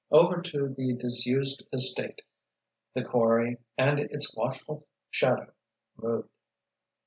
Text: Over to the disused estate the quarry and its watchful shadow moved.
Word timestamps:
Over 0.09 0.41
to 0.41 0.73
the 0.75 0.93
disused 0.93 1.67
estate 1.71 2.23
the 2.95 3.03
quarry 3.03 3.59
and 3.77 3.99
its 3.99 4.35
watchful 4.35 4.87
shadow 5.11 5.53
moved. 5.95 6.27